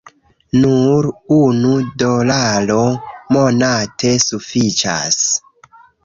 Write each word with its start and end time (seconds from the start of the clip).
Nur 0.61 1.07
unu 1.35 1.73
dolaro 2.03 2.77
monate 3.37 4.13
sufiĉas 4.25 5.19